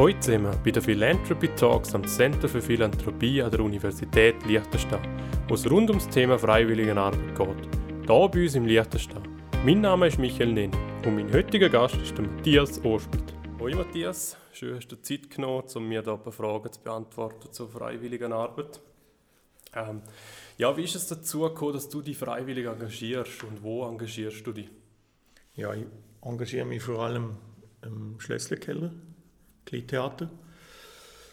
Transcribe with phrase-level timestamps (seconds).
[0.00, 5.02] Heute sind wir bei den Philanthropy Talks am Center für Philanthropie an der Universität Liechtenstein,
[5.46, 7.68] wo es rund ums Thema Freiwilligenarbeit geht.
[8.06, 9.22] Hier bei uns im Liechtenstein.
[9.62, 10.70] Mein Name ist Michael Nenn
[11.04, 13.22] und mein heutiger Gast ist der Matthias Ospit.
[13.58, 17.52] Hoi Matthias, schön hast du Zeit genommen, um mir hier ein paar Fragen zu beantworten
[17.52, 18.80] zur Freiwilligenarbeit.
[19.74, 20.00] Ähm,
[20.56, 24.52] ja, wie ist es dazu gekommen, dass du dich freiwillig engagierst und wo engagierst du
[24.52, 24.70] dich?
[25.56, 25.84] Ja, ich
[26.22, 27.36] engagiere mich vor allem
[27.82, 28.92] im Schlösslerkeller,
[29.64, 30.30] Kleintheater,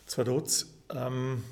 [0.06, 0.68] Zwadotz.
[0.94, 1.44] Ähm,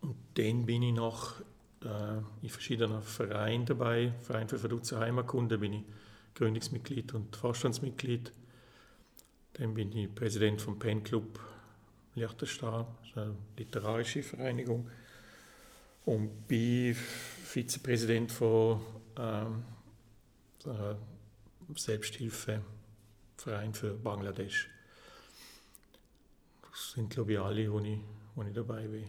[0.00, 1.40] und dann bin ich noch
[1.84, 4.12] äh, in verschiedenen Vereinen dabei.
[4.22, 5.82] Verein für Verdutzer Heimatkunde bin ich
[6.34, 8.32] Gründungsmitglied und Vorstandsmitglied.
[9.54, 11.40] Dann bin ich Präsident vom Pen Club
[12.14, 14.88] Liechtenstein, eine literarische Vereinigung.
[16.04, 18.80] Und bin Vizepräsident von
[19.18, 19.64] ähm,
[21.74, 24.70] Selbsthilfeverein für Bangladesch.
[26.78, 27.98] Sind, glaube ich, alle, wo ich,
[28.34, 29.04] wo ich dabei bin.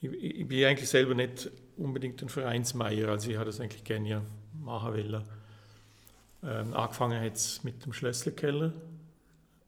[0.00, 4.22] Ich, ich, bin eigentlich selber nicht unbedingt ein Vereinsmeier, also ich habe das eigentlich gerne
[4.60, 5.24] machen wollen.
[6.42, 8.72] Ähm, angefangen hat es mit dem Schlösselkeller.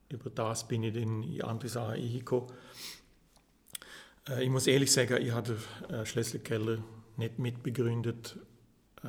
[0.08, 2.48] Über das bin ich dann in andere Sachen eingekommen.
[4.28, 5.56] Äh, ich muss ehrlich sagen, ich habe
[5.88, 6.78] den äh, Schlösselkeller
[7.16, 8.36] nicht mitbegründet,
[9.02, 9.08] äh,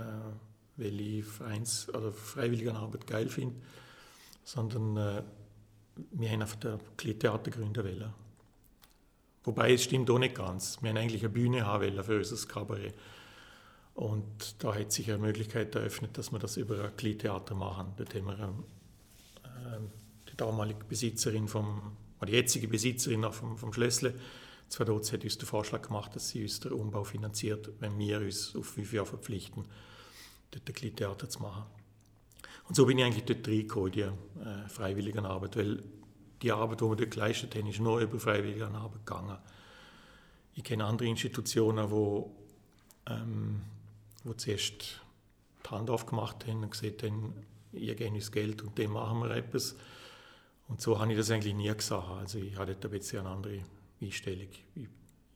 [0.77, 3.55] weil ich Vereins- oder Freiwilligenarbeit geil finde,
[4.43, 5.23] sondern äh,
[6.11, 6.79] wir haben einfach den
[7.19, 8.13] Theater gründen wollen.
[9.43, 10.81] Wobei, es stimmt auch nicht ganz.
[10.81, 12.93] Wir haben eigentlich eine Bühne haben für unser Kabarett.
[13.93, 17.93] Und da hat sich eine Möglichkeit eröffnet, dass wir das über ein Kleintheater machen.
[17.97, 18.39] Dort haben wir
[19.43, 19.79] äh,
[20.31, 24.13] die damalige Besitzerin vom, oder die jetzige Besitzerin vom, vom Schlössle,
[24.69, 28.55] Zwadotz, hat uns den Vorschlag gemacht, dass sie uns den Umbau finanziert, wenn wir uns
[28.55, 29.65] auf fünf Jahre verpflichten,
[30.51, 31.65] dort ein Kleintheater zu machen.
[32.67, 35.83] Und so bin ich eigentlich dort reingekommen, die äh, Freiwilligenarbeit, weil
[36.41, 39.37] die Arbeit, die wir dort geleistet haben, ist nur über Freiwilligenarbeit gegangen.
[40.53, 42.35] Ich kenne andere Institutionen, wo,
[43.07, 43.61] ähm,
[44.23, 45.01] wo zuerst
[45.65, 47.33] die Hand aufgemacht haben und gesagt haben,
[47.73, 49.75] ihr gebt uns Geld und dem machen wir etwas.
[50.67, 52.07] Und so habe ich das eigentlich nie gesagt.
[52.09, 53.63] Also ich hatte da ein eine andere
[54.01, 54.47] Einstellung.
[54.75, 54.87] Ich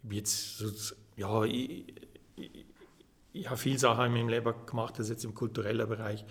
[0.09, 1.93] jetzt, ja, ich,
[2.35, 2.65] ich,
[3.33, 6.23] ich, habe viele Sachen in meinem Leben gemacht, das jetzt im kulturellen Bereich,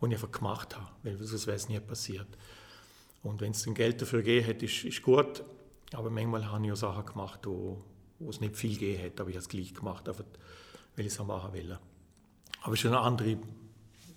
[0.00, 2.26] die ich einfach gemacht habe, weil sonst wäre es nie passiert.
[3.22, 5.42] Und wenn es dann Geld dafür gegeben hat, ist, ist gut.
[5.92, 7.82] Aber manchmal habe ich auch Sachen gemacht, wo,
[8.28, 10.24] es nicht viel gegeben hat, aber ich habe es gleich gemacht, einfach,
[10.96, 11.78] weil ich es machen will.
[12.62, 13.38] Aber es ist eine andere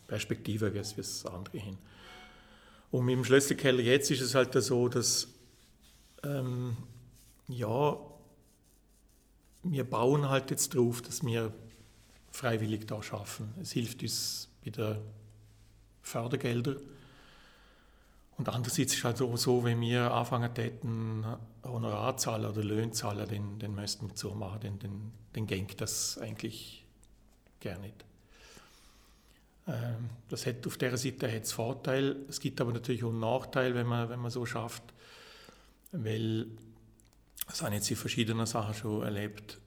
[0.07, 1.77] Perspektive, wie es, andere hin.
[2.91, 5.27] Und mit dem Schlösserkeller jetzt ist es halt so, dass
[6.23, 6.77] ähm,
[7.47, 7.97] ja,
[9.63, 11.53] wir bauen halt jetzt drauf, dass wir
[12.31, 13.53] freiwillig da schaffen.
[13.61, 14.97] Es hilft uns bei den
[16.07, 16.77] Fördergeldern
[18.37, 21.25] und andererseits ist es halt so, wenn wir anfangen täten,
[21.63, 25.81] Honorar zahlen oder Löhne zahlen, dann, dann müssten wir so machen, dann, dann, dann geht
[25.81, 26.85] das eigentlich
[27.59, 28.05] gar nicht.
[29.67, 33.19] Ähm, das hat, auf der Seite hat es Vorteil, es gibt aber natürlich auch einen
[33.19, 34.83] Nachteil, wenn man, wenn man so schafft,
[35.91, 36.45] weil,
[37.47, 39.57] das habe ich jetzt in verschiedenen Sachen schon erlebt,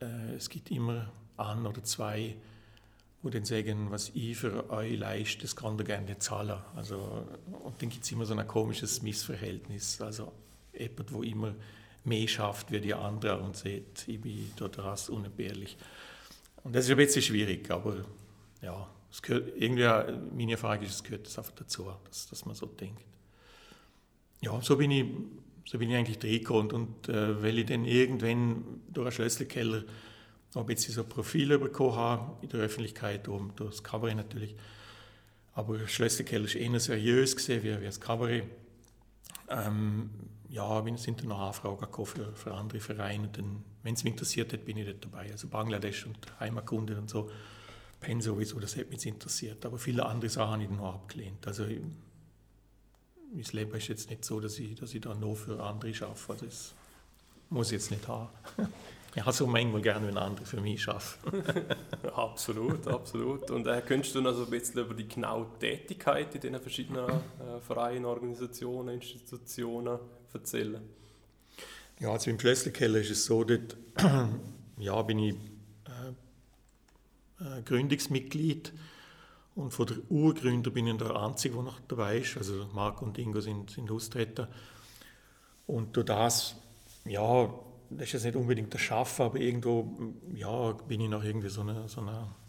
[0.00, 2.36] äh, es gibt immer ein oder zwei
[3.22, 6.58] wo dann sagen, was ich für euch leiste, das kann ihr gerne nicht zahlen.
[6.76, 7.26] Also,
[7.64, 10.00] und dann gibt es immer so ein komisches Missverhältnis.
[10.00, 10.32] Also
[10.72, 11.54] jemand, wo immer
[12.04, 15.76] mehr schafft wie die anderen und sagt, ich bin dort unentbehrlich.
[16.62, 18.04] Und das ist ein bisschen schwierig, aber
[18.62, 19.88] ja, es gehört, irgendwie,
[20.36, 23.02] meine Frage ist, es gehört das einfach dazu, dass, dass man so denkt.
[24.40, 25.06] Ja, so bin ich,
[25.64, 29.84] so bin ich eigentlich reingekommen und äh, weil ich dann irgendwann durch einen Schlüsselkeller
[30.54, 34.56] ob jetzt so Profile bekommen habe in der Öffentlichkeit, um das Kabarett natürlich.
[35.54, 38.44] Aber Schlösserkeller ist eher seriös gesehen wie, wie das Kabarett.
[39.50, 40.10] Ähm,
[40.48, 43.28] ja, es sind dann noch Anfragen für, für andere Vereine.
[43.82, 45.30] wenn es mich interessiert hat, bin ich dort dabei.
[45.30, 47.30] Also Bangladesch und Heimatkunde und so.
[48.00, 49.66] Penn sowieso, das hat mich interessiert.
[49.66, 51.46] Aber viele andere Sachen habe ich noch abgelehnt.
[51.46, 51.80] Also ich,
[53.32, 56.28] mein Leben ist jetzt nicht so, dass ich, dass ich da nur für andere arbeite.
[56.28, 56.74] Also das
[57.50, 58.30] muss ich jetzt nicht haben.
[59.14, 61.42] Ich habe so manchmal gerne, wenn andere für mich arbeiten.
[62.14, 63.50] absolut, absolut.
[63.50, 67.08] Und äh, könntest du noch so ein bisschen über die genaue Tätigkeit in diesen verschiedenen
[67.08, 69.98] äh, Vereinen, Organisationen, Institutionen
[70.32, 70.82] erzählen?
[72.00, 73.76] Ja, also im Schlösselkeller ist es so, dort
[74.78, 75.34] ja, bin ich
[75.86, 78.72] äh, äh, Gründungsmitglied
[79.56, 82.36] und von der Urgründer bin ich der Einzige, der noch dabei ist.
[82.36, 84.48] Also Marc und Ingo sind, sind Austreter.
[85.66, 86.54] Und durch das,
[87.04, 87.48] ja,
[87.90, 91.62] das ist jetzt nicht unbedingt der Schaffen, aber irgendwo, ja, bin ich noch irgendwie so
[91.62, 92.02] eine, so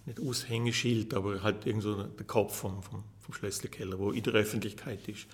[0.06, 5.07] nicht Aushängeschild, aber halt irgendwo der Kopf vom, vom, vom Schlösselkeller, wo in der Öffentlichkeit
[5.07, 5.27] ist.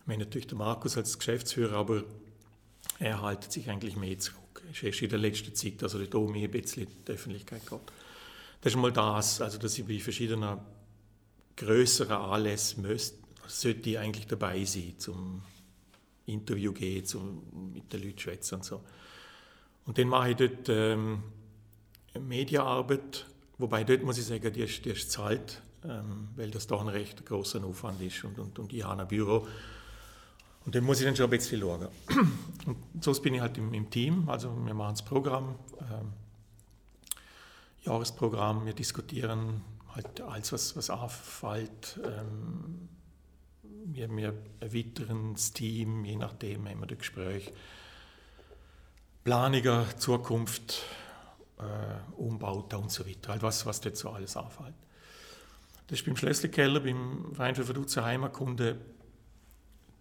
[0.00, 2.04] Ich meine natürlich der Markus als Geschäftsführer, aber
[2.98, 4.62] er haltet sich eigentlich mehr zurück.
[4.64, 7.92] Er ist erst in der letzten Zeit, also da mehr ein bisschen die Öffentlichkeit gehabt.
[8.60, 10.58] Das ist mal das, also dass ich bei verschiedenen
[11.56, 15.42] größeren Anlässen müsste, sollte ich eigentlich dabei sein, zum
[16.26, 18.82] Interview gehen, zum mit den Leuten schwätzen und so.
[19.86, 21.22] Und dann mache ich dort ähm,
[22.18, 23.26] Mediaarbeit,
[23.58, 26.88] wobei dort muss ich sagen, die ist, die ist zahlt, ähm, weil das doch ein
[26.88, 29.46] recht großer Aufwand ist und, und, und ich habe ein Büro.
[30.64, 31.86] Und dann muss ich dann schon ein bisschen schauen.
[32.66, 36.12] Und sonst bin ich halt im, im Team, also wir machen das Programm, ähm,
[37.84, 39.62] Jahresprogramm, wir diskutieren
[39.94, 42.00] halt alles, was, was auffällt.
[42.04, 42.88] Ähm,
[43.92, 47.52] wir, wir erweitern das Team, je nachdem haben wir das Gespräch.
[49.24, 50.82] Planiger, Zukunft,
[51.58, 54.74] äh, Umbauten und so weiter, halt was, was so alles auffällt.
[55.86, 58.78] Das ist beim Schlösselkeller, beim Verein für Verduzer Heimatkunde.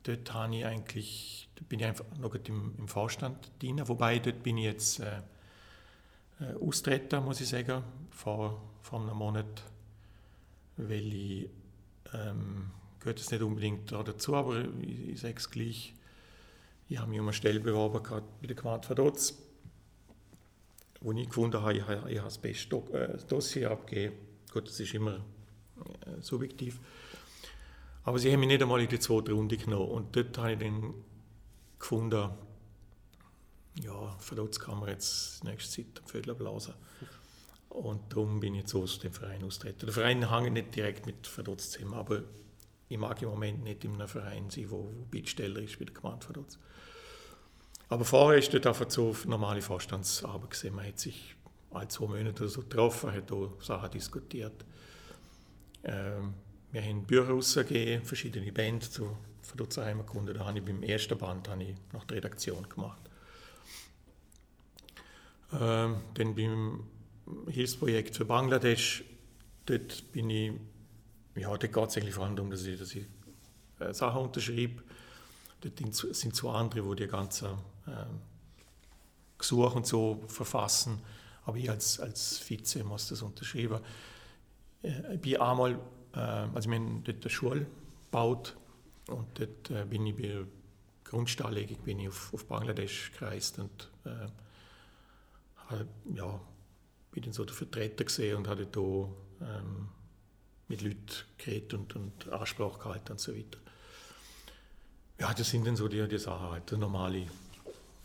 [0.04, 4.58] Dort habe ich eigentlich, bin ich einfach noch im, im Vorstand drin, wobei dort bin
[4.58, 5.22] ich jetzt äh,
[6.40, 9.64] äh, austreten, muss ich sagen, vor, vor einem Monat,
[10.78, 11.50] weil ich,
[12.14, 12.72] ähm,
[13.06, 15.94] gehört es nicht unbedingt dazu, aber ich, ich sage es gleich,
[16.90, 18.02] ich habe mich um eine Stelle beworben
[18.42, 19.38] bei der Gemeinde Verdotz,
[21.02, 24.16] wo ich gefunden habe, ich, ich habe das beste äh, Dossier abgegeben.
[24.52, 26.80] Gut, das ist immer äh, subjektiv.
[28.06, 29.90] Aber sie haben mich nicht einmal in die zweite Runde genommen.
[29.90, 30.96] Und dort habe ich dann
[31.78, 32.32] gefunden,
[33.84, 36.74] ja, verdutzt kann man jetzt nächste Zeit am Vögel blasen.
[37.70, 39.86] Und darum bin ich jetzt aus dem Verein austreten.
[39.86, 42.24] Der Verein hängt nicht direkt mit Verdutz zusammen, aber
[42.88, 45.94] ich mag im Moment nicht in einem Verein sein, wo, wo Bittsteller ist wie der
[45.94, 46.60] Gemeinde Verdutz.
[47.90, 50.76] Aber vorher ist dort einfach so normale Vorstandsarbeit gesehen.
[50.76, 51.36] Man hat sich
[51.72, 54.66] alle zwei Monate oder so getroffen, hat auch Sachen diskutiert.
[55.84, 56.34] Ähm,
[56.72, 60.34] wir haben Bücher rausgegeben, verschiedene Bands zu Verdutzer Heimatkunde.
[60.34, 63.02] Da habe ich beim ersten Band habe ich noch die Redaktion gemacht.
[65.54, 66.88] Ähm, dann beim
[67.50, 69.04] Hilfsprojekt für Bangladesch,
[69.66, 70.54] dort bin ich,
[71.36, 73.06] ja, dort geht es eigentlich vor allem darum, dass ich, dass ich
[73.80, 74.84] äh, Sachen unterschreibe.
[75.62, 77.50] Dort sind zwei andere, die die ganzen
[77.88, 78.06] äh,
[79.38, 81.02] Gesuche und so verfassen.
[81.46, 83.80] Aber ich als, als Vize muss das unterschreiben.
[84.82, 85.80] Äh, ich bin einmal,
[86.14, 87.66] äh, also wir haben dort eine Schule
[88.06, 88.56] gebaut
[89.08, 90.46] und dort äh, bin ich bei der
[91.04, 94.28] Grundsteinlegung bin ich auf, auf Bangladesch gereist und äh,
[96.16, 96.42] ja,
[97.12, 99.90] bin dann so der Vertreter gesehen und hatte da ähm,
[100.68, 101.06] mit Leuten
[101.38, 103.60] geredet und, und Ansprache gehalten und so weiter.
[105.20, 107.28] Ja, das sind dann so die, die Sachen, halt, die normale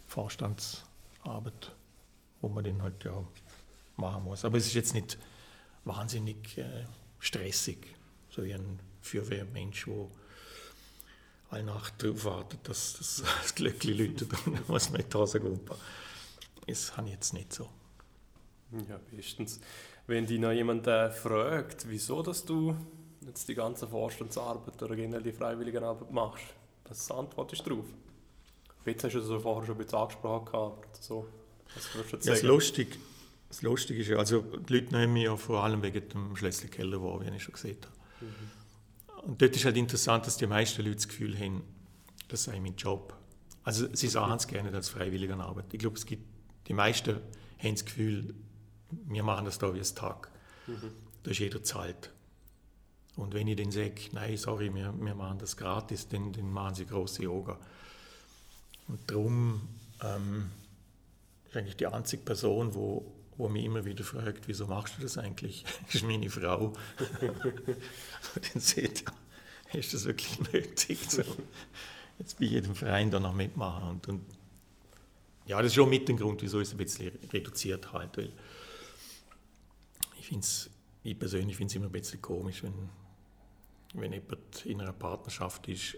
[0.06, 1.72] Vorstandsarbeit,
[2.40, 3.24] wo man den halt ja
[3.96, 4.44] machen muss.
[4.44, 5.18] Aber es ist jetzt nicht
[5.84, 6.84] wahnsinnig äh,
[7.18, 7.94] stressig,
[8.30, 10.06] so wie ein Feuerwehrmensch, der
[11.50, 15.76] alle Nacht darauf wartet, dass, dass das Glöckchen läutet und die Hose gumpen.
[16.66, 17.68] Das habe ich jetzt nicht so.
[18.88, 19.60] Ja, bestens.
[20.06, 22.76] Wenn dich noch jemand äh, fragt, wieso dass du
[23.26, 26.44] jetzt die ganze Vorstandsarbeit oder generell die Freiwilligenarbeit machst,
[26.84, 27.86] was antwortest du darauf?
[28.86, 31.26] Jetzt hast du es vorher schon ein bisschen angesprochen, aber so.
[31.74, 32.46] Was würdest du jetzt ja, sagen?
[32.46, 32.98] Das lustig,
[33.48, 37.02] das Lustige ist ja, also die Leute nehmen mich ja vor allem wegen dem Schlüsselkeller
[37.02, 38.26] wahr, wie ich schon gesehen habe.
[38.26, 39.30] Mhm.
[39.30, 41.62] Und dort ist halt interessant, dass die meisten Leute das Gefühl haben,
[42.28, 43.14] das sei mein Job.
[43.62, 45.66] Also sie sagen es gerne als freiwillige Arbeit.
[45.72, 46.24] Ich glaube, es gibt,
[46.66, 47.20] die meisten
[47.58, 48.34] haben das Gefühl,
[48.90, 50.30] wir machen das da wie ein Tag.
[50.66, 50.92] Mhm.
[51.22, 52.10] Da ist jeder zahlt.
[53.16, 56.74] Und wenn ich dann sage, nein, sorry, wir, wir machen das gratis, dann, dann machen
[56.74, 57.58] sie große Yoga.
[58.88, 59.60] Und darum
[60.02, 60.50] ähm,
[61.48, 65.18] ist eigentlich die einzige Person, wo wo mich immer wieder fragt, wieso machst du das
[65.18, 65.64] eigentlich?
[65.86, 66.66] Das ist meine Frau.
[67.20, 69.04] und dann seht
[69.72, 70.98] ihr, ist das wirklich nötig?
[71.10, 71.22] So,
[72.18, 73.88] jetzt bei jedem Verein da noch mitmachen.
[73.88, 74.20] Und, und,
[75.46, 78.16] ja, das ist schon mit dem Grund, wieso ich es ein bisschen reduziert halt.
[78.18, 78.30] Weil
[80.30, 80.46] ich finde
[81.02, 82.74] ich persönlich finde es immer ein bisschen komisch, wenn,
[83.94, 85.96] wenn jemand in einer Partnerschaft ist,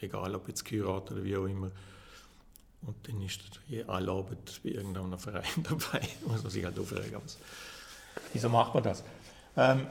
[0.00, 1.70] egal ob jetzt geheiratet oder wie auch immer,
[2.82, 3.40] und dann ist
[3.86, 7.20] alle Arbeit bei irgendeinem Verein dabei, muss man sich halt aufregen.
[8.32, 9.02] Wieso macht man das?
[9.56, 9.86] Ähm,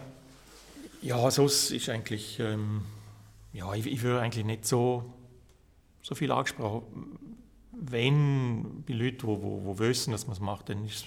[1.02, 2.84] ja, sonst ist eigentlich, ähm,
[3.52, 5.12] ja, ich, ich würde eigentlich nicht so,
[6.02, 7.18] so viel angesprochen.
[7.72, 11.06] Wenn bei Leuten, die wissen, dass man es macht, dann ist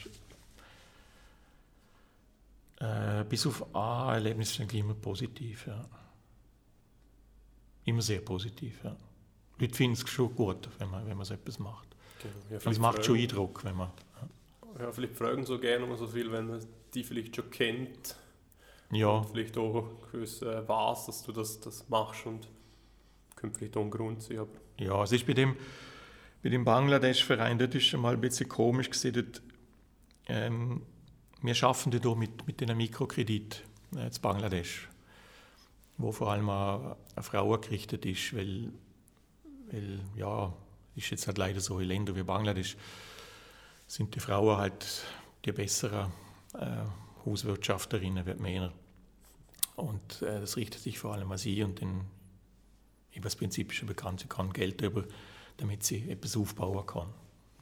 [2.80, 5.66] äh, bis auf ein Erlebnis ist eigentlich immer positiv.
[5.66, 5.84] Ja.
[7.84, 8.82] Immer sehr positiv.
[8.84, 8.96] Ja.
[9.58, 11.88] Die Leute finden es schon gut, wenn man, wenn man so etwas macht.
[12.22, 12.60] Genau.
[12.62, 13.90] Ja, es macht schon Eindruck, wenn man...
[14.76, 14.84] Ja.
[14.84, 16.60] ja, vielleicht fragen so gerne mal so viel, wenn man
[16.94, 18.16] die vielleicht schon kennt.
[18.90, 19.22] Ja.
[19.22, 22.48] Vielleicht auch gewiss äh, weiß, dass du das, das machst und
[23.34, 24.38] könnte vielleicht auch ein Grund sein.
[24.38, 25.56] Aber ja, es ist bei dem,
[26.42, 29.14] bei dem Bangladesch-Verein, dort ist schon mal ein bisschen komisch gesehen.
[29.14, 29.42] Dort,
[30.28, 30.82] ähm,
[31.42, 33.62] wir schaffen dort mit, mit einem Mikrokredit
[33.94, 34.88] äh, in Bangladesch,
[35.98, 38.72] wo vor allem an, Frauen gerichtet ist, weil,
[39.70, 40.52] weil ja,
[40.94, 42.76] ist jetzt halt leider so in Ländern wie Bangladesch,
[43.86, 45.04] sind die Frauen halt
[45.44, 46.12] die besseren
[46.54, 46.84] äh,
[47.24, 48.72] Hauswirtschafterinnen wie Männer.
[49.76, 52.00] Und äh, das richtet sich vor allem an sie und den,
[53.12, 55.04] über das Prinzip schon bekannt, sie kann Geld über,
[55.58, 57.08] damit sie etwas aufbauen kann.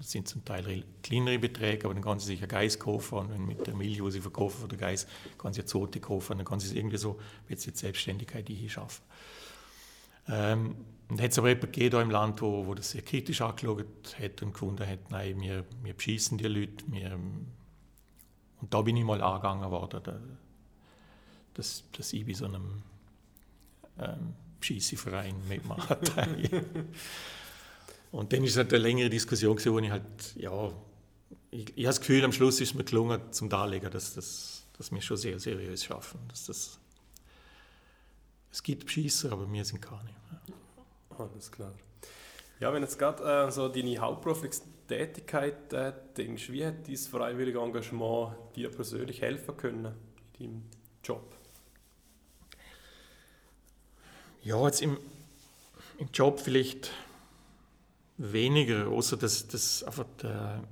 [0.05, 3.31] Das sind zum Teil kleinere Beträge, aber dann kann sie sich ein Geist kaufen und
[3.31, 5.09] wenn mit der Milch, die sie verkaufen von der Geist,
[5.39, 7.19] kann sie eine Zote kaufen, dann kann sie es irgendwie so
[7.49, 9.03] jetzt die Selbstständigkeit hier schaffen.
[10.29, 10.77] Ähm,
[11.09, 13.87] und hat es aber jemanden gegeben im Land, wo, wo das sehr kritisch angeschaut
[14.21, 19.05] hat und gefunden hat, nein, wir, wir beschießen die Leute, wir, und da bin ich
[19.05, 20.03] mal angegangen worden,
[21.55, 22.83] dass, dass ich bei so einem
[23.99, 25.99] ähm, Schießverein mitmache.
[28.15, 30.73] und dann ist es halt eine längere Diskussion gewesen, wo ich halt, ja,
[31.51, 34.65] ich, ich habe das Gefühl, am Schluss ist es mir gelungen, zum Darlegen, dass, dass,
[34.79, 36.21] dass wir schon sehr seriös schaffen.
[36.29, 36.79] Dass das,
[38.53, 40.11] es gibt Beschisser, aber wir sind keine.
[40.31, 41.19] Ja.
[41.19, 41.75] Alles klar.
[42.61, 47.59] Ja, wenn jetzt gerade äh, so deine hauptberufliche Tätigkeit äh, denkst, wie hat dieses freiwillige
[47.59, 49.93] Engagement dir persönlich helfen können
[50.39, 50.63] in deinem
[51.03, 51.35] Job?
[54.45, 54.99] Ja, jetzt im,
[55.99, 56.93] im Job vielleicht
[58.17, 60.63] weniger, außer dass das einfach der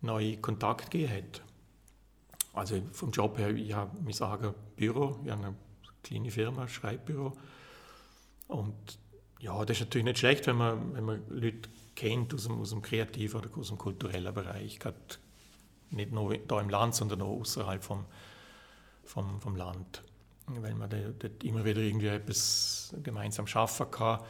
[0.00, 1.42] neue Kontakt gegeben hat.
[2.52, 5.54] Also vom Job her, ich habe mein eigenes Büro, ich habe eine
[6.02, 7.36] kleine Firma, Schreibbüro.
[8.48, 8.98] Und
[9.40, 12.70] ja, das ist natürlich nicht schlecht, wenn man, wenn man Leute kennt aus dem, aus
[12.70, 14.78] dem kreativen oder aus dem kulturellen Bereich.
[14.78, 14.96] Gerade
[15.90, 18.04] nicht nur da im Land, sondern auch außerhalb vom,
[19.04, 20.02] vom, vom Land
[20.46, 24.20] weil man dort immer wieder irgendwie etwas gemeinsam schaffen kann.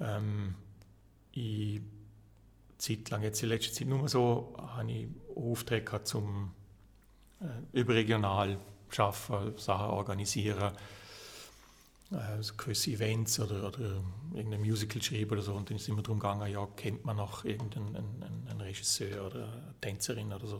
[0.00, 0.54] Ähm,
[1.32, 1.80] ich
[2.78, 6.52] Zeit lang, jetzt in letzter Zeit nur so, habe ich Aufträge zum
[7.40, 8.58] äh, überregional
[8.88, 10.72] schaffen, Sachen organisieren,
[12.10, 14.02] äh, so gewisse Events oder, oder
[14.34, 15.54] irgendein Musical schreiben oder so.
[15.54, 19.26] Und dann ist es immer darum gegangen, ja, kennt man noch irgendeinen einen, einen Regisseur
[19.26, 20.58] oder eine Tänzerin oder so.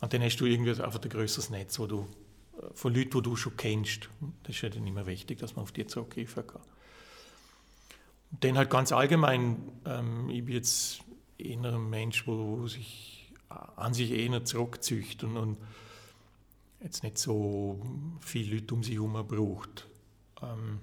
[0.00, 2.08] Und dann hast du irgendwie einfach ein größeres Netz, wo du
[2.74, 4.08] von Leuten, die du schon kennst.
[4.42, 6.62] Das ist ja dann immer wichtig, dass man auf die zurückgreifen kann.
[8.40, 11.00] Dann halt ganz allgemein, ähm, ich bin jetzt
[11.38, 13.32] eher ein Mensch, wo sich
[13.76, 15.58] an sich eher zurückzieht und, und
[16.82, 17.80] jetzt nicht so
[18.20, 19.86] viele Leute um sich herum braucht.
[20.42, 20.80] Ähm,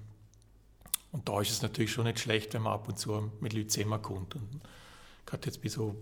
[1.12, 3.68] und da ist es natürlich schon nicht schlecht, wenn man ab und zu mit Leuten
[3.68, 4.34] zusammenkommt.
[4.34, 4.60] Und
[5.26, 5.96] gerade jetzt bei so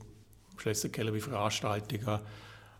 [0.56, 2.20] Schlösserkeller wie Veranstaltungen,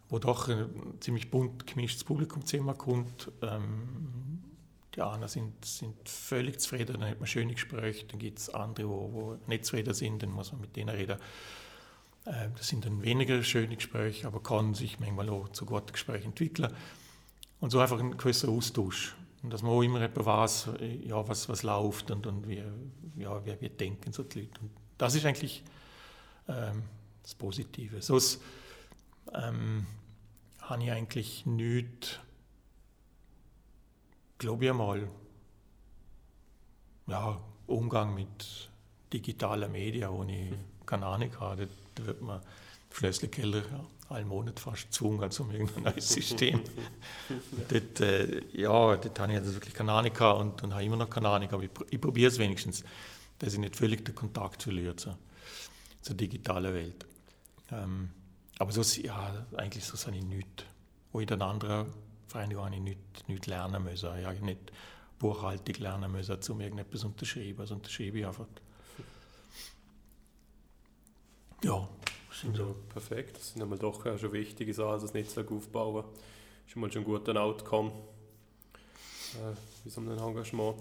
[0.09, 0.69] wo doch ein
[1.01, 3.33] ziemlich bunt gemischtes Publikum zusammenkommt.
[3.43, 4.43] Ähm,
[4.95, 8.89] die einen sind, sind völlig zufrieden, dann hat man schöne Gespräche, dann gibt es andere,
[8.89, 11.19] wo, wo nicht zufrieden sind, dann muss man mit denen reden.
[12.25, 16.27] Äh, das sind dann weniger schöne Gespräche, aber kann sich manchmal auch zu guten Gesprächen
[16.27, 16.73] entwickeln.
[17.61, 19.15] Und so einfach ein gewisser Austausch.
[19.43, 20.69] Und dass man auch immer etwas weiß,
[21.05, 22.63] ja, was, was läuft und, und wie,
[23.17, 24.61] ja, wie wir denken, so die Leute.
[24.61, 25.63] Und das ist eigentlich
[26.49, 26.83] ähm,
[27.23, 28.03] das Positive.
[28.03, 28.43] So ist,
[29.35, 29.87] ähm,
[30.61, 32.21] habe ich eigentlich nichts,
[34.41, 35.07] glaube ich einmal,
[37.07, 38.69] ja, Umgang mit
[39.13, 40.53] digitalen Medien, wo ich
[40.87, 41.69] keine Ahnung habe.
[41.95, 42.41] Da wird man
[42.91, 46.63] Schlösslerkeller ja, einen Monat fast gezwungen zum irgendein neues System.
[47.69, 50.97] dort, äh, ja, dort habe ich also wirklich keine Ahnung gehabt und, und habe immer
[50.97, 52.83] noch keine Ahnung, aber ich, ich probiere es wenigstens,
[53.39, 55.19] dass ich nicht völlig den Kontakt verliere zur,
[56.01, 57.07] zur digitalen Welt.
[57.71, 58.11] Ähm,
[58.59, 60.65] aber so, ja, eigentlich so sind ich nichts.
[61.13, 61.87] Wo in den anderen
[62.31, 64.19] Vereinen habe ich nichts, nichts lernen müssen.
[64.19, 64.73] Ich habe nicht
[65.19, 67.61] Buchhaltung lernen müssen, um irgendetwas unterschreiben.
[67.61, 68.47] Also unterschreibe ich einfach.
[71.63, 71.87] Ja,
[72.41, 72.77] sind so.
[72.89, 73.37] perfekt.
[73.37, 76.05] Das sind einmal doch schon wichtige Sachen, das Netzwerk aufbauen.
[76.05, 77.91] Das ist mal schon ein guter Outcome
[79.35, 80.77] äh, bei so einem Engagement.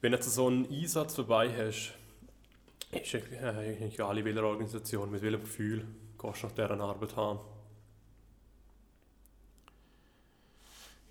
[0.00, 1.94] Wenn jetzt so einen Einsatz vorbei hast,
[2.90, 5.86] ist eigentlich egal in welcher Organisation, mit welchem Gefühl
[6.18, 7.40] gehst du nach dieser Arbeit haben?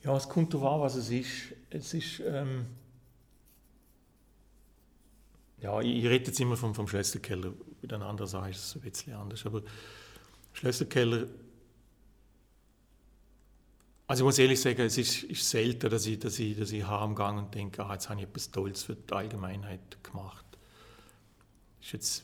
[0.04, 1.54] Ja, es kommt darauf an, was es ist.
[1.70, 2.66] Es ist, ähm
[5.62, 7.54] ja, ich, ich rede jetzt immer vom, vom Schlösserkeller.
[7.82, 9.46] Bei den anderen Sachen ist es ein bisschen anders.
[9.46, 9.62] Aber
[10.54, 11.28] Schlösserkeller,
[14.08, 16.86] also ich muss ehrlich sagen, es ist, ist selten, dass ich, dass ich, dass ich
[16.86, 20.46] heimgehe und denke, ah, jetzt habe ich etwas Tolles für die Allgemeinheit gemacht.
[21.80, 22.24] Das ist jetzt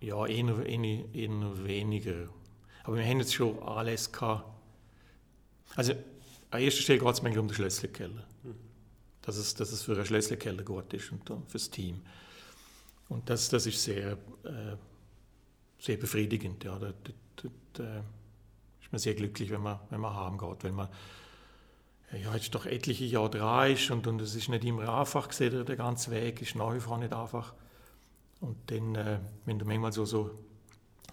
[0.00, 2.28] ja, eher, eher, eher weniger.
[2.84, 4.57] Aber wir haben jetzt schon alles gehabt.
[5.76, 5.94] Also,
[6.50, 8.24] an erster Stelle geht es mir um den Schlösselkeller.
[9.22, 12.00] dass es, dass es für einen Schlösselkeller gut ist und fürs Team.
[13.08, 14.12] Und das, das ist sehr,
[14.44, 14.76] äh,
[15.78, 16.64] sehr befriedigend.
[16.64, 16.78] Ja.
[16.78, 18.04] Da, da, da,
[18.80, 20.88] ist man sehr glücklich, wenn man, wenn man haben geht, wenn man
[22.12, 25.66] ja, jetzt doch etliche Jahre dran ist und, und es ist nicht immer einfach gesehen,
[25.66, 27.52] der ganze Weg ist nach wie vor nicht einfach.
[28.40, 30.30] Und dann, äh, wenn du manchmal so, so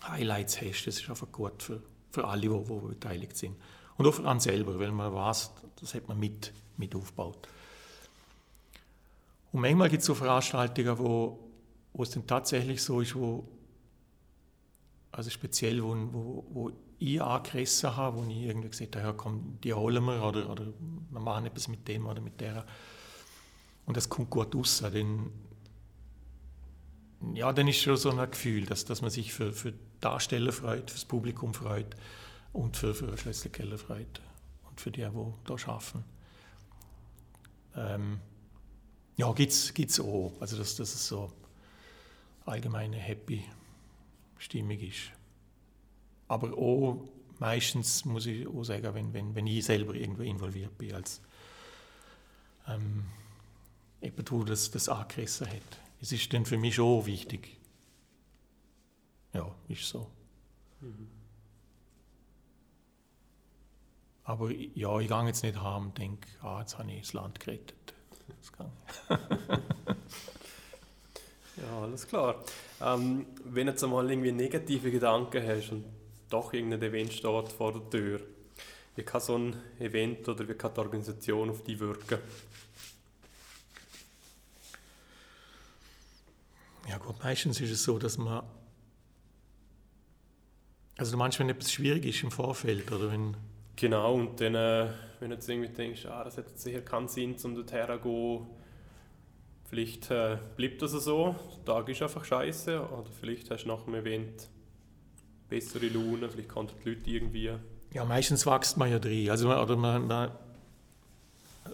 [0.07, 1.81] Highlights hast, das ist einfach gut für,
[2.11, 3.55] für alle, die, die beteiligt sind.
[3.97, 7.47] Und für einen selber, weil man weiß, das hat man mit, mit aufgebaut.
[9.51, 11.39] Und manchmal gibt es so Veranstaltungen, wo,
[11.93, 13.47] wo es dann tatsächlich so ist, wo,
[15.13, 19.59] also speziell, wo, wo, wo ich angerissen habe, wo ich irgendwie gesagt habe, ja, komm,
[19.63, 20.65] die holen wir oder, oder
[21.09, 22.65] wir machen etwas mit dem oder mit der.
[23.85, 24.81] Und das kommt gut raus.
[24.81, 25.31] Dann,
[27.33, 30.91] ja, dann ist schon so ein Gefühl, dass, dass man sich für, für Darsteller freut,
[30.91, 31.95] für das Publikum freut
[32.55, 33.17] und für, für
[33.77, 34.21] freut
[34.69, 36.03] und für die, die da arbeiten.
[37.75, 38.19] Ähm,
[39.17, 40.33] ja, gibt es auch.
[40.39, 41.31] Also, dass, dass es so
[42.45, 43.43] allgemeine happy
[44.37, 45.11] Stimmung ist.
[46.27, 47.09] Aber auch
[47.39, 51.21] meistens muss ich auch sagen, wenn, wenn, wenn ich selber irgendwo involviert bin, als
[52.67, 53.05] ähm,
[54.01, 55.79] jemand, der das, das angerissen hat.
[55.99, 57.57] Es ist dann für mich schon wichtig.
[59.33, 60.09] Ja, ist so.
[60.79, 61.24] Mhm.
[64.25, 67.39] Aber ja, ich gehe jetzt nicht heim und denke, ah, jetzt habe ich das Land
[67.39, 67.93] gerettet.
[68.39, 68.71] Das kann
[71.57, 72.43] ja, alles klar.
[72.81, 75.85] Ähm, wenn du jetzt einmal irgendwie negative Gedanken hast und
[76.29, 78.19] doch irgendein Event steht vor der Tür,
[78.95, 82.17] wie kann so ein Event oder wie kann die Organisation auf dich wirken?
[86.89, 88.43] Ja gut, meistens ist es so, dass man
[90.97, 93.35] also meinst, wenn etwas schwierig ist im Vorfeld oder wenn
[93.75, 94.87] Genau, und dann, äh,
[95.19, 98.47] wenn du jetzt irgendwie denkst, ah, das hat sicher keinen Sinn, um dorthin zu gehen,
[99.65, 101.35] vielleicht äh, bleibt das so,
[101.67, 104.47] der Tag ist einfach scheiße, oder vielleicht hast du nach dem Event
[105.49, 107.51] bessere Laune, vielleicht kann die Leute irgendwie...
[107.93, 110.31] Ja, meistens wächst man ja drin, also, oder man, man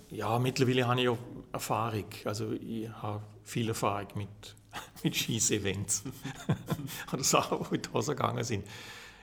[0.09, 1.17] ja, mittlerweile habe ich ja
[1.51, 4.55] Erfahrung, also ich habe viel Erfahrung mit,
[5.03, 6.03] mit Schießevents
[7.13, 8.65] oder Sachen, die in die Hose gegangen sind.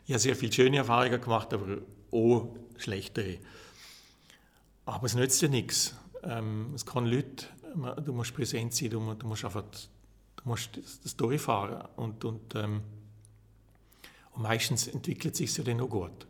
[0.07, 1.79] Ich habe sehr viele schöne Erfahrungen gemacht, aber
[2.12, 3.38] auch schlechtere.
[4.87, 5.94] Aber es nützt ja nichts.
[6.23, 7.47] Ähm, es kann Leute,
[8.05, 9.64] du musst präsent sein, du, du musst einfach
[10.42, 11.87] du musst das durchfahren.
[11.97, 12.83] Und, und, ähm,
[14.35, 16.27] und meistens entwickelt sich ja dann auch gut.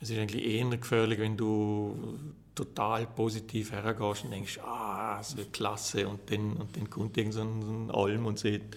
[0.00, 2.18] Es ist eigentlich eher gefährlich, wenn du
[2.54, 6.08] total positiv hergehst und denkst, ah, wird klasse.
[6.08, 8.76] Und dann, und dann kommt irgend so ein Alm und sagt,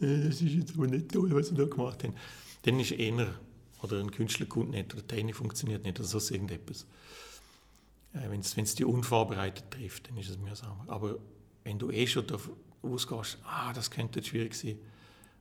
[0.00, 2.14] äh, das ist jetzt aber nicht toll, was wir da gemacht haben.
[2.62, 3.34] Dann ist eher
[3.82, 6.86] oder ein Künstler kommt nicht oder die Technik funktioniert nicht oder so irgendetwas.
[8.12, 10.80] Äh, wenn es die unvorbereitet trifft, dann ist es mühsam.
[10.88, 11.18] Aber
[11.64, 14.78] wenn du eh schon davon ausgehst, ah, das könnte schwierig sein,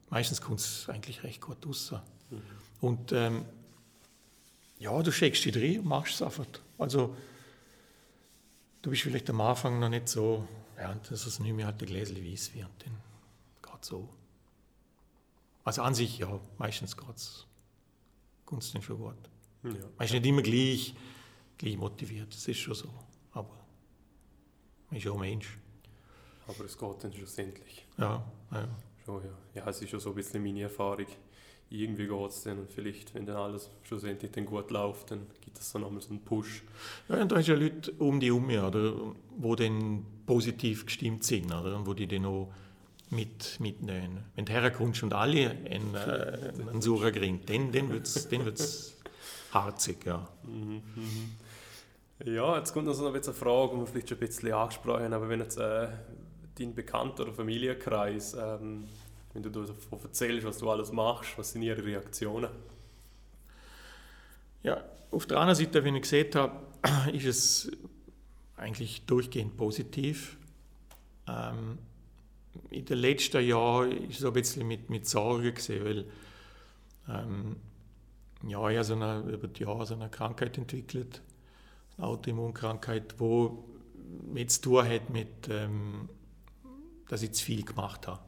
[0.10, 1.94] meistens kommt es eigentlich recht gut raus.
[2.30, 2.42] Mhm.
[2.82, 3.46] Und ähm,
[4.78, 6.46] ja, du schickst dich drin und machst es einfach.
[6.78, 7.16] Also,
[8.82, 10.48] du bist vielleicht am Anfang noch nicht so,
[10.78, 12.98] ja, das ist nicht mehr halt ein Gläschen Weißwein und dann
[13.62, 14.08] geht so.
[15.66, 17.46] Also an sich, ja, meistens geht es
[18.50, 19.30] Kunst dann schon gut.
[19.64, 19.70] Ja.
[19.70, 20.96] Man ist nicht immer gleich,
[21.56, 22.90] gleich motiviert, das ist schon so.
[23.32, 23.56] Aber
[24.90, 25.60] man ist auch Mensch.
[26.48, 27.86] Aber es geht dann schlussendlich.
[28.00, 28.68] Ja, ja.
[29.06, 29.38] Schon, ja.
[29.54, 31.06] ja, es ist schon so ein bisschen meine Erfahrung.
[31.70, 35.60] Irgendwie geht es dann und vielleicht, wenn dann alles schlussendlich dann gut läuft, dann gibt
[35.60, 36.64] es so nochmal so einen Push.
[37.08, 41.54] Ja, und da du ja Leute um die herum, oder, wo dann positiv gestimmt sind,
[41.54, 42.52] oder, und wo die dann auch
[43.10, 44.26] mit, mitnehmen.
[44.36, 48.46] Wenn du herkommst und alle einen, äh, einen Sura kriegen, dann, dann wird es dann
[48.46, 48.98] wird's
[49.52, 50.06] harzig.
[50.06, 50.28] Ja.
[50.44, 50.82] Mhm,
[52.26, 55.14] ja, jetzt kommt noch so eine Frage, die wir vielleicht schon ein bisschen angesprochen haben,
[55.14, 55.88] aber wenn jetzt äh,
[56.58, 58.86] dein Bekannter- oder Familienkreis, ähm,
[59.34, 62.50] wenn du davon erzählst, was du alles machst, was sind ihre Reaktionen?
[64.64, 66.60] Ja, auf der anderen Seite, wie ich gesehen habe,
[67.14, 67.72] ist es
[68.58, 70.38] eigentlich durchgehend positiv.
[71.28, 71.78] Ähm,
[72.70, 76.06] in den letzten Jahren ist es ein bisschen mit, mit Sorge gesehen, weil
[77.08, 77.56] ähm,
[78.48, 81.22] ja, ich habe so eine, über die Jahre so eine Krankheit entwickelt,
[81.98, 83.66] eine Autoimmunkrankheit, wo
[84.32, 86.10] mit zu tun hat mit, ähm,
[87.08, 88.22] dass ich zu viel gemacht habe.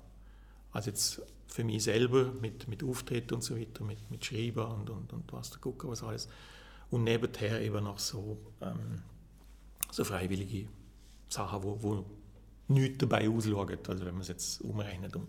[0.71, 4.89] Also jetzt für mich selber mit, mit Auftritt und so weiter, mit, mit Schreiben und,
[4.89, 6.29] und, und was da gucken, was alles.
[6.89, 9.01] Und nebenher eben noch so, ähm,
[9.91, 10.67] so freiwillige
[11.29, 12.05] Sachen, wo, wo
[12.67, 15.15] nichts dabei ausschaut, also wenn man es jetzt umrechnet.
[15.15, 15.23] Um.
[15.23, 15.27] Mhm.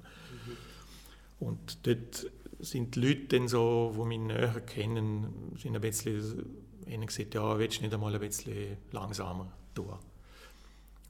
[1.40, 7.07] Und dort sind die Leute dann so, die mich näher kennen, sind ein bisschen, haben
[7.07, 9.99] gesagt, ja, willst du nicht einmal ein bisschen langsamer tun?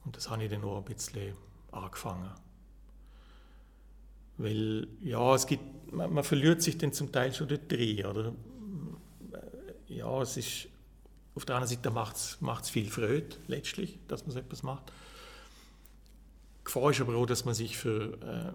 [0.05, 1.33] Und das habe ich dann auch ein bisschen
[1.71, 2.31] angefangen.
[4.37, 8.33] Weil, ja, es gibt, man, man verliert sich dann zum Teil schon dort drin, oder?
[9.87, 10.67] Ja, es ist,
[11.35, 14.91] auf der anderen Seite macht es viel Freude, letztlich, dass man so etwas macht.
[16.63, 18.53] Gefahr ist aber auch, dass man sich für,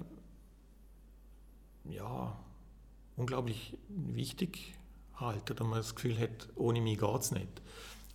[1.84, 2.38] äh, ja,
[3.16, 4.74] unglaublich wichtig
[5.18, 7.62] hält, oder man das Gefühl hat, ohne mich geht es nicht.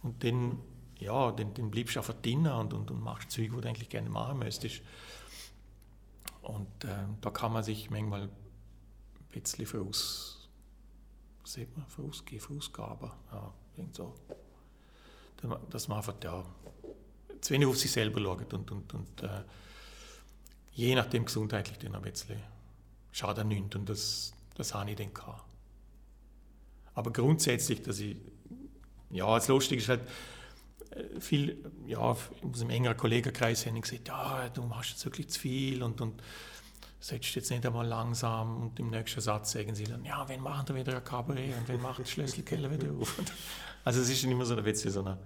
[0.02, 0.60] Und dann,
[1.00, 3.90] ja, dann, dann bleibst du einfach drinnen und, und, und machst Zeug, die du eigentlich
[3.90, 4.82] gerne machen möchtest.
[6.42, 8.30] Und äh, da kann man sich manchmal ein
[9.32, 10.50] bisschen voraus,
[11.44, 13.12] sieht man, vorausgehen, vorausgaben.
[13.32, 13.54] Ja,
[13.92, 14.16] so.
[15.70, 16.46] Dass man einfach ja,
[17.42, 19.44] zu wenig auf sich selber schaut und, und, und äh,
[20.74, 22.38] je nachdem gesundheitlich dann ein bisschen
[23.12, 23.76] Schaden nimmt.
[23.76, 25.44] Und das, das habe ich dann gehabt.
[26.96, 28.18] Aber grundsätzlich, dass ich,
[29.10, 30.02] ja, das Lustige ist halt,
[30.92, 35.40] äh, viel, ja, aus einem engeren Kollegenkreis haben gesagt, ja, du machst jetzt wirklich zu
[35.40, 36.22] viel und, und
[37.00, 40.70] setzt jetzt nicht einmal langsam und im nächsten Satz sagen sie dann, ja, wenn machen
[40.70, 43.20] wir wieder ein Kabarett und wenn macht Schlüsselkeller wieder auf.
[43.86, 45.18] Also es ist immer so ein bisschen so eine...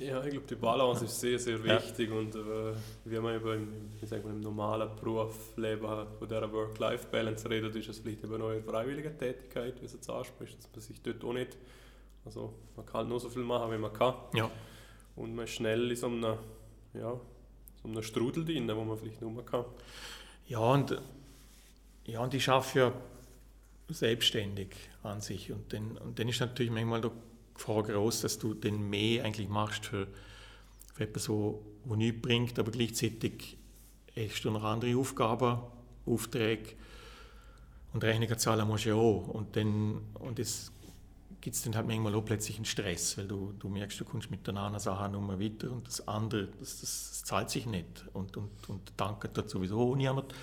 [0.00, 2.16] Ja, ich glaube, die Balance ist sehr, sehr wichtig ja.
[2.16, 3.68] und äh, wie man eben im,
[4.00, 5.86] ich sag mal, im normalen Berufsleben
[6.18, 10.70] von dieser Work-Life-Balance redet, ist es vielleicht eben eine freiwillige Tätigkeit, wie es ansprichst, dass
[10.72, 11.56] man sich dort auch nicht
[12.24, 14.14] also man kann halt nur so viel machen, wie man kann.
[14.34, 14.50] Ja.
[15.16, 16.38] Und man ist schnell in so einem,
[16.94, 17.18] ja,
[17.82, 19.64] so einem Strudel drin, wo man vielleicht nur kann.
[20.46, 21.00] Ja, und,
[22.04, 22.92] ja, und ich arbeite ja
[23.88, 24.68] selbstständig
[25.02, 25.50] an sich.
[25.50, 27.10] Und dann, und dann ist natürlich manchmal die
[27.60, 30.08] Gefahr groß, dass du den mehr eigentlich machst für,
[30.94, 33.58] für etwas, wo, wo nichts bringt, aber gleichzeitig
[34.16, 35.60] hast du noch andere Aufgaben,
[36.06, 36.72] Aufträge
[37.92, 39.28] und Rechnungen zahlen musst du ja auch.
[39.28, 40.72] Und, dann, und das
[41.40, 44.30] gibt es dann halt manchmal auch plötzlich einen Stress, weil du, du merkst, du kommst
[44.30, 48.06] mit der einen Sache nochmal weiter und das andere, das, das, das, zahlt sich nicht
[48.14, 50.34] und, und, und danke dort sowieso niemand.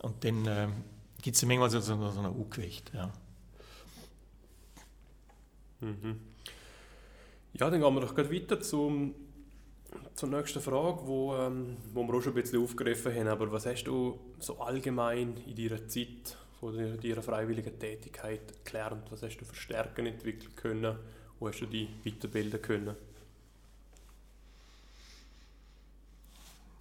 [0.00, 0.68] Und dann äh,
[1.22, 2.92] gibt es manchmal so, so, so ein Ungewicht.
[2.94, 3.12] Ja.
[5.80, 6.27] Mhm.
[7.58, 9.14] Ja, dann gehen wir doch gerade weiter zum,
[10.14, 13.28] zur nächsten Frage, wo, ähm, wo wir auch schon ein bisschen aufgegriffen haben.
[13.28, 19.10] Aber was hast du so allgemein in deiner Zeit von deiner freiwilligen Tätigkeit gelernt?
[19.10, 20.98] Was hast du für Stärken entwickeln können?
[21.40, 22.94] Wo hast du dich weiterbilden können?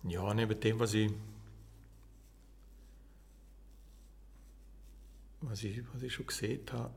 [0.03, 1.11] Ja, neben dem, was ich,
[5.41, 6.93] was ich, was ich schon gesehen habe,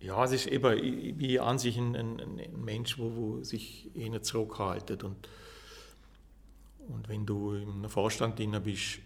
[0.00, 4.22] ja, es ist eben, ich bin an sich ein, ein, ein Mensch, wo sich eher
[4.22, 5.28] zurückhaltet und,
[6.88, 8.98] und wenn du im Vorstand drin bist,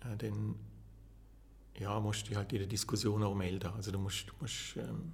[0.00, 0.54] äh, dann
[1.78, 3.70] ja, musst du dich halt in der Diskussion auch melden.
[3.76, 5.12] Also du musst, musst ähm,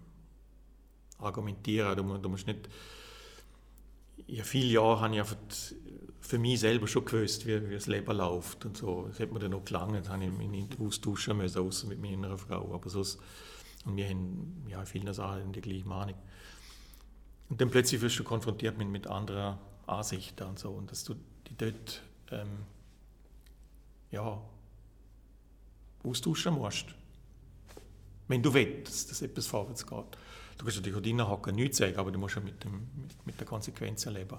[1.18, 2.68] argumentieren, du, du, musst nicht...
[4.28, 5.76] Ja, viele Jahre habe ich
[6.20, 9.06] für mich selber schon gewusst, wie, wie das Leben läuft und so.
[9.08, 12.00] Das hat mir dann auch gelangt, dann habe ich mich nicht austauschen müssen, außer mit
[12.00, 12.72] meiner Frau.
[12.72, 13.18] Aber sonst,
[13.84, 16.14] und wir haben ja, in vielen Sachen die gleiche Meinung.
[17.48, 20.70] Und dann plötzlich wirst du konfrontiert mit, mit anderen Ansichten und so.
[20.70, 21.14] Und dass du
[21.48, 22.48] die dort ähm,
[24.10, 24.40] ja,
[26.04, 26.86] austauschen musst.
[28.28, 30.18] Wenn du willst, dass etwas vorwärts geht.
[30.58, 33.40] Du kannst natürlich auch reinhacken, nichts sagen, aber du musst ja mit, dem, mit, mit
[33.40, 34.38] der Konsequenz leben.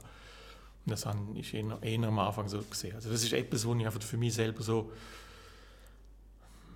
[0.85, 2.95] Und das habe ich eher, eher am Anfang so gesehen.
[2.95, 4.91] Also das ist etwas, wo ich einfach für mich selber so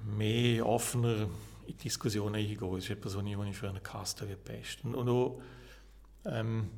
[0.05, 1.27] mehr offener
[1.67, 2.57] in Diskussionen eingehe.
[2.57, 4.83] Das ist etwas, was ich, ich für einen Caster best.
[4.83, 5.41] Und, und auch,
[6.25, 6.69] ähm,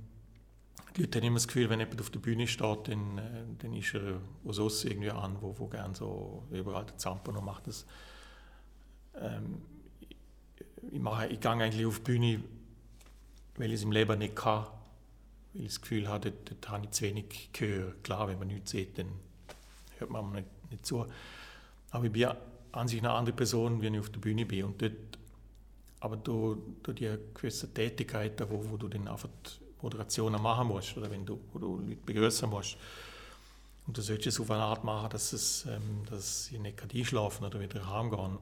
[0.95, 3.73] die Leute haben immer das Gefühl, wenn jemand auf der Bühne steht, dann, äh, dann
[3.73, 7.67] ist er aus irgendwie an, wo, wo gerne so überall den Zampo noch macht.
[7.67, 7.86] Das,
[9.15, 9.62] ähm,
[10.91, 12.43] ich, mache, ich gehe eigentlich auf die Bühne,
[13.58, 14.65] weil ich es im Leben nicht kann,
[15.54, 17.93] weil ich das Gefühl habe, dort, dort habe ich zu wenig Gehör.
[18.02, 19.12] Klar, wenn man nichts sieht, dann
[19.99, 21.06] hört man nicht, nicht zu.
[21.91, 22.30] Aber ich bin
[22.71, 24.65] an sich eine andere Person, wenn ich auf der Bühne bin.
[24.65, 24.93] Und dort,
[25.99, 29.29] aber durch, durch die gewisse Tätigkeiten, wo, wo du dann einfach
[29.82, 32.77] Moderationen machen musst oder wenn du, wo du Leute begrüßen musst.
[33.88, 37.45] Und du solltest es auf eine Art machen, dass, es, ähm, dass sie nicht einschlafen
[37.45, 38.38] oder wieder heimgehen.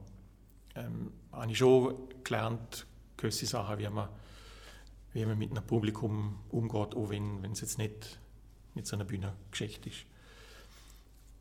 [0.74, 2.86] Ähm, habe ich schon gelernt,
[3.16, 4.08] gewisse Sachen, wie man,
[5.14, 8.18] wie man mit einem Publikum umgeht, auch wenn, wenn es jetzt nicht
[8.74, 10.04] mit so einer Bühnengeschichte ist.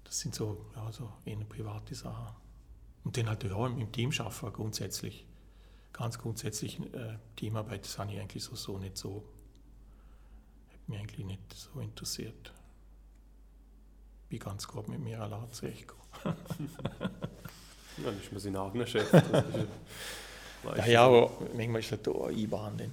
[0.06, 2.34] Das sind so, ja, so eher private Sachen.
[3.08, 5.26] Und dann halt ja, im, im Team arbeiten grundsätzlich.
[5.94, 9.24] Ganz grundsätzlich äh, Teamarbeit, das habe ich eigentlich so, so nicht so
[10.88, 12.52] mich eigentlich nicht so interessiert.
[14.28, 16.04] Wie ganz gut mit mir allein zurechtkommen.
[18.04, 19.10] Dann ist man sein eigener Chef.
[20.76, 22.92] ja, ja, aber manchmal ist das auch IBAN.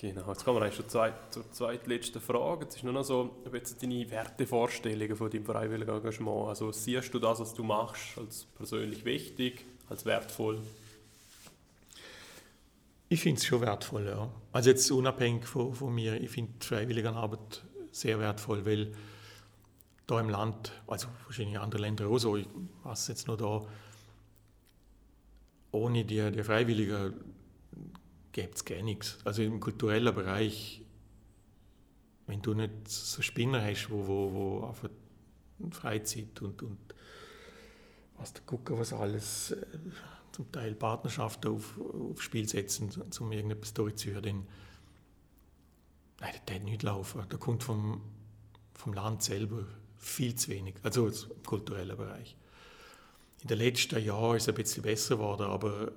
[0.00, 2.64] Genau, jetzt kommen wir schon zur zweitletzten Frage.
[2.64, 7.12] Jetzt ist nur noch so, ob jetzt deine Wertevorstellungen von deinem freiwilligen Engagement, also siehst
[7.12, 10.58] du das, was du machst, als persönlich wichtig, als wertvoll?
[13.10, 14.30] Ich finde es schon wertvoll, ja.
[14.52, 18.94] Also jetzt unabhängig von, von mir, ich finde Freiwilligenarbeit sehr wertvoll, weil
[20.06, 22.46] da im Land, also wahrscheinlich andere Länder auch so, ich
[22.84, 23.66] weiß jetzt nur da,
[25.72, 27.29] ohne die, die Freiwilligen
[28.32, 29.18] gäbe es gar nichts.
[29.24, 30.82] Also im kulturellen Bereich,
[32.26, 34.88] wenn du nicht so Spinner hast, wo, wo, wo einfach
[35.72, 36.78] Freizeit und, und
[38.16, 39.66] was da gucken, was alles, äh,
[40.32, 44.46] zum Teil Partnerschaften auf, aufs Spiel setzen, um irgendetwas durchzuführen, dann
[46.20, 47.24] nein, das wird nicht laufen.
[47.28, 48.00] Da kommt vom,
[48.74, 49.66] vom Land selber
[49.98, 52.36] viel zu wenig, also im kulturellen Bereich.
[53.42, 55.92] In den letzten Jahren ist es ein bisschen besser geworden, aber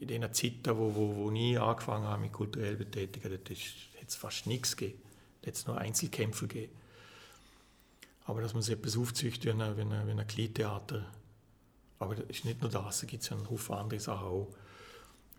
[0.00, 4.46] in den Zeiten, wo, wo, wo ich angefangen habe mit kulturell betätigen, hat es fast
[4.46, 5.00] nichts gegeben.
[5.42, 6.72] Da hat es nur Einzelkämpfe gegeben.
[8.24, 10.26] Aber dass man sich etwas aufzüchtet wie ein, wie ein, wie ein
[11.98, 14.48] aber das ist nicht nur das, da gibt es ja einen Haufen andere Sachen auch.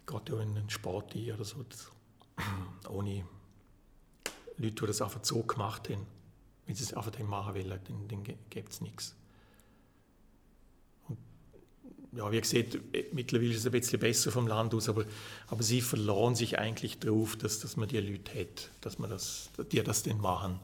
[0.06, 1.89] Gerade ja in den Sport oder so, das,
[2.89, 3.26] ohne
[4.58, 6.06] Leute, die das einfach so gemacht haben,
[6.67, 9.15] wenn sie es einfach machen wollen, dann, dann gibt es nichts
[12.13, 12.78] ja, wie gesagt,
[13.13, 15.06] mittlerweile ist es ein bisschen besser vom Land aus, aber,
[15.47, 19.50] aber sie verlassen sich eigentlich darauf, dass, dass man die Leute hat, dass man das,
[19.71, 20.60] die das dann machen.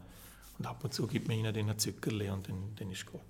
[0.60, 3.22] Und ab und zu gibt man ihnen den Zuckerle und dann, dann ist gut.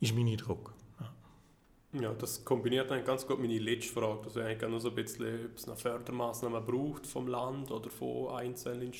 [0.00, 0.72] Ist mein Eindruck.
[1.00, 2.02] Ja.
[2.02, 4.24] ja, das kombiniert eigentlich ganz gut meine letzte Frage.
[4.24, 8.34] Also eigentlich nur so ein bisschen, ob es noch Fördermaßnahmen braucht vom Land oder von
[8.34, 8.92] einzelnen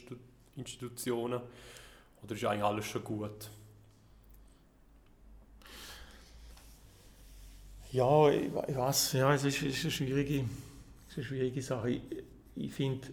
[0.56, 1.40] Institutionen.
[2.22, 3.50] Oder ist eigentlich alles schon gut?
[7.92, 10.46] Ja, ich, weiß, ja, es ist, ist, eine, schwierige,
[11.08, 11.90] ist eine schwierige Sache.
[11.90, 12.02] Ich,
[12.56, 13.08] ich finde,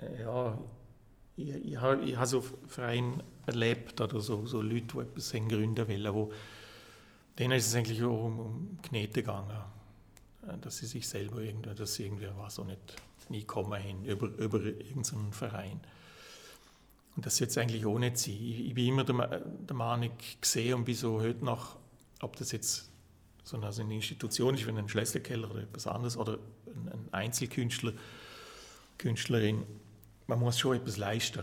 [0.00, 0.56] äh, ja,
[1.36, 5.88] ich, ich, habe, ich habe so Vereine erlebt oder so, so Leute, die etwas gründen
[5.88, 6.32] wollen, wo,
[7.36, 9.50] denen ist es eigentlich auch um, um Knete gegangen,
[10.46, 12.94] äh, dass sie sich selber irgendwie, dass sie irgendwie, was auch nicht,
[13.28, 15.80] nie kommen hin über, über irgendeinen Verein.
[17.16, 18.34] Und das jetzt eigentlich auch nicht sein.
[18.34, 21.79] Ich, ich bin immer der, der Meinung gesehen und bin so heute noch
[22.20, 22.90] ob das jetzt
[23.42, 27.92] so eine, Institution ist wie ein Schlösserkeller oder etwas anderes oder ein Einzelkünstler,
[28.98, 29.64] Künstlerin,
[30.26, 31.42] man muss schon etwas leisten.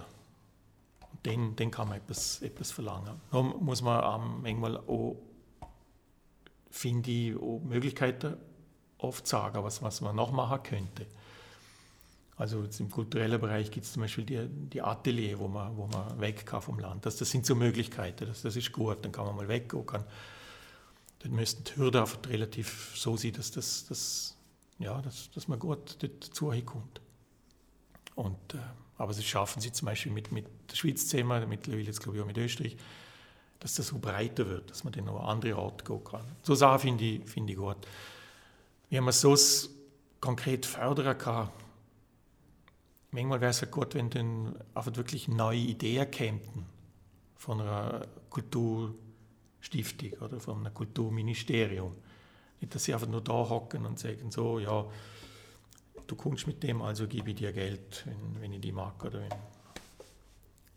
[1.01, 3.19] Und dann, dann kann man etwas, etwas verlangen.
[3.31, 5.17] Dann muss man ähm, manchmal auch,
[6.69, 8.37] finde ich, auch Möglichkeiten
[8.99, 11.07] oft sagen, was, was man noch machen könnte.
[12.37, 16.19] Also im kulturellen Bereich gibt es zum Beispiel die, die Atelier, wo man, wo man
[16.21, 17.05] weg kann vom Land.
[17.05, 20.05] Das, das sind so Möglichkeiten, das, das ist gut, dann kann man mal weggehen, kann
[21.29, 24.37] müssten die Hürden relativ so sein, dass, das, das,
[24.79, 27.01] ja, dass, dass man gut dazu kommt.
[28.15, 28.57] Und, äh,
[28.97, 32.23] aber das schaffen sie zum Beispiel mit, mit der Schweiz zusammen, mittlerweile jetzt glaube ich
[32.23, 32.77] auch mit Österreich,
[33.59, 36.25] dass das so breiter wird, dass man dann noch an andere Orte gehen kann.
[36.43, 37.77] So Sachen finde ich, find ich gut.
[38.89, 39.35] Wie man so
[40.19, 41.49] konkret fördern kann,
[43.11, 46.65] manchmal wäre es ja gut, wenn dann einfach wirklich neue Ideen kämen
[47.35, 48.95] von einer Kultur,
[49.59, 51.95] Stiftung oder von einem Kulturministerium.
[52.61, 54.85] Nicht, dass sie einfach nur da hocken und sagen, so, ja,
[56.07, 59.03] du kommst mit dem, also gebe ich dir Geld, wenn, wenn ich die mag.
[59.03, 59.31] Oder wenn.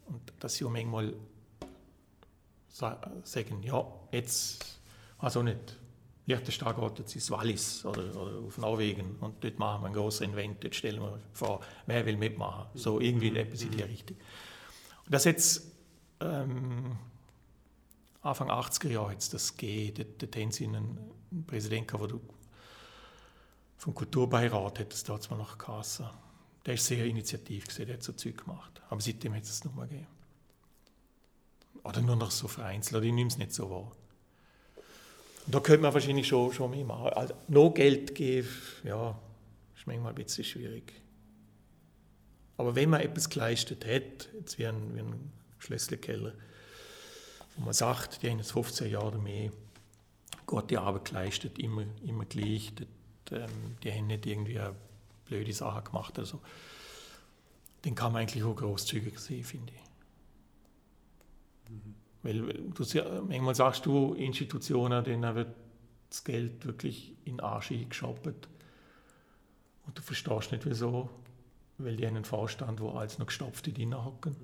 [0.07, 1.15] Und dass sie auch manchmal
[2.69, 4.81] sagen, ja, jetzt,
[5.19, 5.77] also nicht,
[6.27, 10.29] Liechtenstein geht jetzt ins Wallis oder, oder auf Norwegen und dort machen wir ein großes
[10.29, 12.67] Event, dort stellen wir vor, wer will mitmachen.
[12.75, 14.17] So irgendwie etwas in die Richtung.
[15.05, 15.67] Und das jetzt
[16.21, 16.97] ähm,
[18.23, 20.15] Anfang 80er Jahre hat es das gegeben.
[20.19, 20.99] Dort, haben sie einen,
[21.47, 22.21] Präsidenten der
[23.81, 26.05] vom Kulturbeirat hat es damals mal noch geheißen.
[26.67, 28.83] Der ist sehr initiativ gewesen, der hat so Zeug gemacht.
[28.91, 30.07] Aber seitdem hat es es nicht mehr gegeben.
[31.83, 33.91] Oder nur noch so vereinzelt, ich nehme es nicht so wahr.
[35.47, 37.09] Und da könnte man wahrscheinlich schon, schon mehr machen.
[37.15, 38.49] Also, noch Geld geben,
[38.85, 39.19] ja,
[39.75, 40.93] ist manchmal ein bisschen schwierig.
[42.59, 46.35] Aber wenn man etwas geleistet hat, jetzt wie ein, wie ein Schlösselkeller,
[47.61, 49.51] wo man sagt, die haben jetzt 15 Jahre mehr
[50.47, 52.73] gute Arbeit geleistet, immer, immer gleich.
[52.75, 52.87] Die,
[53.35, 54.75] ähm, die haben nicht irgendwie eine
[55.27, 56.19] blöde Sache gemacht.
[56.19, 56.41] Also,
[57.85, 61.71] den kann man eigentlich auch großzügig sehen, finde ich.
[61.71, 61.95] Mhm.
[62.23, 62.39] Weil
[62.71, 65.55] du, manchmal sagst du Institutionen, denen wird
[66.09, 68.27] das Geld wirklich in den Arsch geschoppt.
[69.87, 71.11] Und du verstehst nicht wieso,
[71.77, 74.35] weil die einen Vorstand, wo alles noch gestopft drin hocken.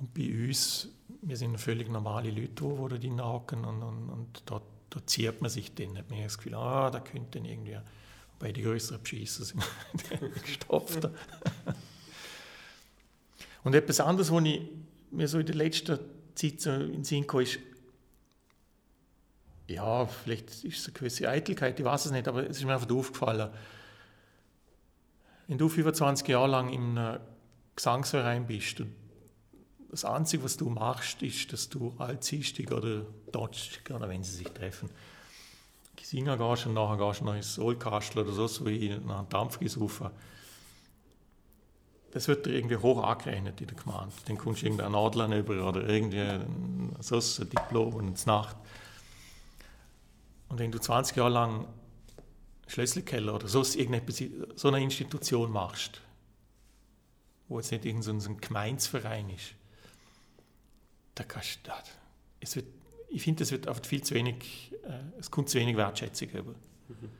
[0.00, 0.88] Und bei uns,
[1.20, 5.42] wir sind völlig normale Leute, die da drin hocken und, und, und da, da zieht
[5.42, 5.98] man sich dann.
[5.98, 7.76] Hat man das Gefühl, ah, da könnte irgendwie
[8.38, 9.62] Bei den größeren Beschisser sind
[10.08, 11.12] wir gestopfter.
[13.62, 14.62] Und etwas anderes, was ich
[15.10, 15.98] mir so in der letzten
[16.34, 17.58] Zeit so in den Sinn kam, ist,
[19.66, 22.72] ja, vielleicht ist es eine gewisse Eitelkeit, ich weiß es nicht, aber es ist mir
[22.72, 23.50] einfach aufgefallen.
[25.46, 27.20] Wenn du 25 Jahre lang einem
[27.76, 28.94] Gesangsverein bist und
[29.90, 34.48] das Einzige, was du machst, ist, dass du Altziehstig oder Donnerstag, oder wenn sie sich
[34.48, 34.88] treffen,
[36.10, 39.28] singen gehst und nachher gehst du noch ins Oldkastel oder so, so wie nach einem
[39.28, 40.10] Dampfgesaufen.
[42.10, 44.12] Das wird dir irgendwie hoch angerechnet in der Gemeinde.
[44.26, 46.44] Dann kommst du irgendeinen Adler über oder irgendwie
[47.00, 48.56] so ein Diplom und eine Nacht.
[50.48, 51.68] Und wenn du 20 Jahre lang
[52.66, 53.78] Schlösselkeller oder so, so
[54.68, 56.00] eine Institution machst,
[57.46, 59.54] wo jetzt nicht irgendein so ein Gemeinsverein ist,
[61.20, 61.70] da kannst du,
[62.40, 62.64] es wird,
[63.10, 66.52] ich finde, es wird oft viel zu wenig, äh, es kommt zu wenig Wertschätzung über.
[66.52, 67.10] Mhm.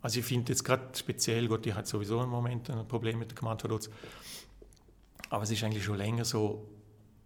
[0.00, 3.32] Also ich finde jetzt gerade speziell, Gott, ich hatte sowieso im Moment ein Problem mit
[3.32, 3.68] der Gemeinde
[5.28, 6.68] aber es ist eigentlich schon länger so,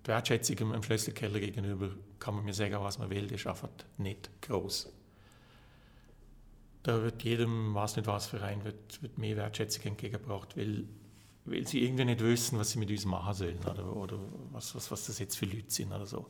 [0.05, 4.31] die Wertschätzung im Schlösselkeller gegenüber, kann man mir sagen, was man will, ist einfach nicht
[4.41, 4.91] groß.
[6.83, 10.85] Da wird jedem, was nicht was Verein, wird, wird mehr Wertschätzung entgegengebracht, weil,
[11.45, 14.19] weil sie irgendwie nicht wissen, was sie mit uns machen sollen oder, oder
[14.53, 16.27] was, was, was das jetzt für Leute sind oder so.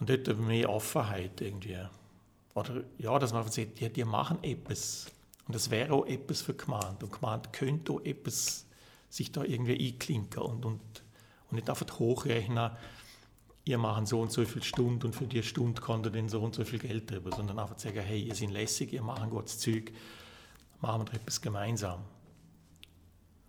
[0.00, 1.78] Und dort mehr Offenheit irgendwie.
[2.54, 5.06] Oder ja, dass man sagt, ja, die machen etwas.
[5.46, 7.06] Und das wäre auch etwas für Gemeinde.
[7.06, 8.66] Und Gemeinde könnte auch etwas
[9.08, 10.80] sich da irgendwie einklinken und, und
[11.52, 12.70] und nicht einfach hochrechnen,
[13.64, 16.40] ihr machen so und so viele Stunden und für die Stunde kommt ihr dann so
[16.40, 19.58] und so viel Geld drüber, sondern einfach sagen, hey, ihr seid lässig, ihr macht Gottes
[19.58, 19.92] Zeug,
[20.80, 22.00] machen wir etwas gemeinsam.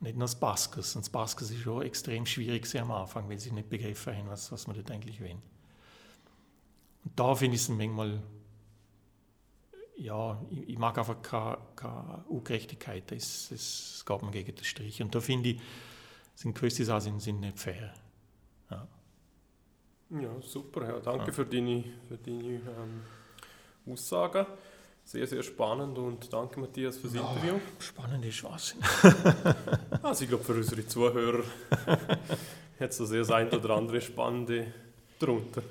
[0.03, 0.97] Nicht nur das Baskers.
[0.97, 4.51] Und das Baskers ist schon extrem schwierig am Anfang, weil sie nicht begriffen haben, was,
[4.51, 5.41] was wir dort eigentlich wollen.
[7.05, 8.21] Und da finde ich es manchmal,
[9.95, 15.01] ja, ich, ich mag einfach keine, keine Ungerechtigkeit, das, das geht mir gegen den Strich.
[15.01, 15.61] Und da finde ich,
[16.35, 17.93] sind gewisse Sachen sind nicht fair.
[18.69, 18.87] Ja,
[20.19, 20.85] ja super.
[20.85, 21.31] Ja, danke ja.
[21.31, 23.03] für deine, für deine ähm,
[23.87, 24.47] Aussagen.
[25.05, 27.59] Sehr, sehr spannend und danke Matthias fürs ja, Interview.
[27.79, 28.75] Spannend ist was.
[30.01, 31.43] also ich glaube für unsere Zuhörer
[32.79, 34.73] hat es sehr das ein oder andere Spannende
[35.19, 35.61] darunter.